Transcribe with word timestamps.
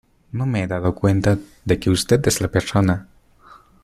no 0.31 0.47
me 0.47 0.63
he 0.63 0.67
dado 0.67 0.95
cuenta 0.95 1.37
de 1.63 1.79
que 1.79 1.91
usted 1.91 2.27
es 2.27 2.41
la 2.41 2.47
persona 2.47 3.07